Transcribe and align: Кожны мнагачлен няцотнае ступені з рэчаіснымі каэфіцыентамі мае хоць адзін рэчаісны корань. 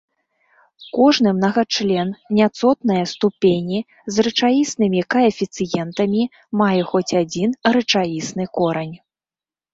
Кожны 0.95 1.33
мнагачлен 1.39 2.09
няцотнае 2.39 3.03
ступені 3.13 3.79
з 4.15 4.25
рэчаіснымі 4.29 5.05
каэфіцыентамі 5.17 6.23
мае 6.65 6.73
хоць 6.95 7.15
адзін 7.23 7.49
рэчаісны 7.79 8.51
корань. 8.59 8.97